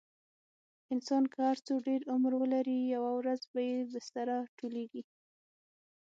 [0.93, 5.03] انسان که هر څو ډېر عمر ولري، یوه ورځ به یې بستره ټولېږي.